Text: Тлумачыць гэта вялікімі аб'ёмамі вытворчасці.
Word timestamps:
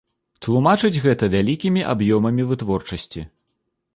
Тлумачыць 0.45 0.99
гэта 1.03 1.29
вялікімі 1.35 1.85
аб'ёмамі 1.93 2.45
вытворчасці. 2.53 3.27